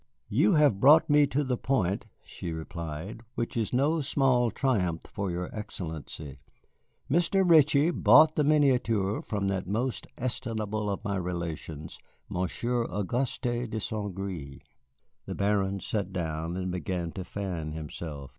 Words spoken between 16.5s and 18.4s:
and began to fan himself.